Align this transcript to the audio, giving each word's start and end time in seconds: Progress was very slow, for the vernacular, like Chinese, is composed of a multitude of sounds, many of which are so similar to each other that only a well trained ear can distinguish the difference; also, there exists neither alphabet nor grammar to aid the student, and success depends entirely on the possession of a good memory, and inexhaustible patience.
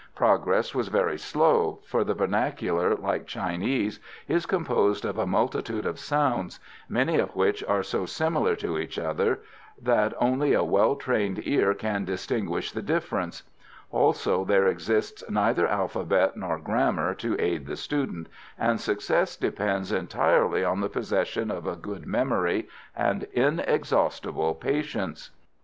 Progress 0.15 0.73
was 0.73 0.87
very 0.87 1.19
slow, 1.19 1.77
for 1.85 2.03
the 2.03 2.15
vernacular, 2.15 2.95
like 2.95 3.27
Chinese, 3.27 3.99
is 4.27 4.47
composed 4.47 5.05
of 5.05 5.19
a 5.19 5.27
multitude 5.27 5.85
of 5.85 5.99
sounds, 5.99 6.59
many 6.89 7.19
of 7.19 7.35
which 7.35 7.63
are 7.65 7.83
so 7.83 8.07
similar 8.07 8.55
to 8.55 8.79
each 8.79 8.97
other 8.97 9.41
that 9.79 10.15
only 10.17 10.53
a 10.53 10.63
well 10.63 10.95
trained 10.95 11.39
ear 11.45 11.75
can 11.75 12.03
distinguish 12.03 12.71
the 12.71 12.81
difference; 12.81 13.43
also, 13.91 14.43
there 14.43 14.65
exists 14.65 15.23
neither 15.29 15.67
alphabet 15.67 16.35
nor 16.35 16.57
grammar 16.57 17.13
to 17.13 17.39
aid 17.39 17.67
the 17.67 17.77
student, 17.77 18.27
and 18.57 18.81
success 18.81 19.37
depends 19.37 19.91
entirely 19.91 20.63
on 20.63 20.81
the 20.81 20.89
possession 20.89 21.51
of 21.51 21.67
a 21.67 21.75
good 21.75 22.07
memory, 22.07 22.67
and 22.95 23.25
inexhaustible 23.33 24.55
patience. 24.55 25.29